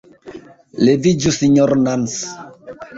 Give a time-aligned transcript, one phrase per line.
[0.89, 2.21] Leviĝu, Sinjoro Nans!